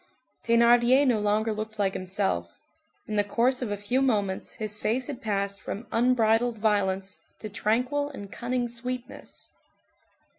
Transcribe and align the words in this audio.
Thénardier 0.43 1.05
no 1.05 1.19
longer 1.19 1.53
looked 1.53 1.77
like 1.77 1.93
himself; 1.93 2.49
in 3.05 3.17
the 3.17 3.23
course 3.23 3.61
of 3.61 3.69
a 3.69 3.77
few 3.77 4.01
moments 4.01 4.53
his 4.55 4.75
face 4.75 5.05
had 5.05 5.21
passed 5.21 5.61
from 5.61 5.85
unbridled 5.91 6.57
violence 6.57 7.17
to 7.37 7.49
tranquil 7.49 8.09
and 8.09 8.31
cunning 8.31 8.67
sweetness. 8.67 9.51